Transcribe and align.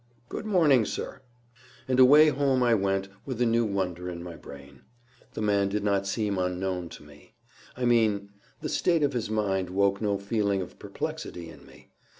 "Good 0.29 0.47
morning, 0.47 0.83
sir." 0.85 1.21
And 1.87 1.99
away 1.99 2.29
home 2.29 2.63
I 2.63 2.73
went 2.73 3.07
with 3.23 3.39
a 3.39 3.45
new 3.45 3.63
wonder 3.65 4.09
in 4.09 4.23
my 4.23 4.35
brain. 4.35 4.81
The 5.35 5.43
man 5.43 5.69
did 5.69 5.83
not 5.83 6.07
seem 6.07 6.39
unknown 6.39 6.89
to 6.97 7.03
me. 7.03 7.35
I 7.77 7.85
mean, 7.85 8.31
the 8.61 8.67
state 8.67 9.03
of 9.03 9.13
his 9.13 9.29
mind 9.29 9.69
woke 9.69 10.01
no 10.01 10.17
feeling 10.17 10.59
of 10.59 10.79
perplexity 10.79 11.49
in 11.49 11.67
me. 11.67 11.91